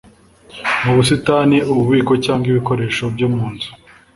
mu 0.83 0.91
busitani 0.97 1.57
ububiko 1.71 2.13
cyangwa 2.25 2.47
ibikoresho 2.53 3.03
byo 3.15 3.27
mu 3.33 3.45
nzu 3.53 3.71